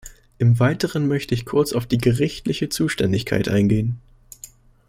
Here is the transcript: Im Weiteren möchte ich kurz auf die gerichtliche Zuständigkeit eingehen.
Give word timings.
Im 0.39 0.59
Weiteren 0.59 1.07
möchte 1.07 1.35
ich 1.35 1.45
kurz 1.45 1.73
auf 1.73 1.85
die 1.85 1.99
gerichtliche 1.99 2.69
Zuständigkeit 2.69 3.47
eingehen. 3.49 3.99